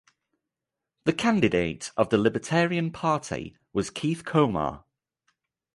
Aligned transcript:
The 1.03 1.13
candidate 1.13 1.91
of 1.95 2.09
the 2.09 2.17
Libertarian 2.17 2.89
Party 2.91 3.55
was 3.71 3.91
Keith 3.91 4.23
Komar. 4.25 4.83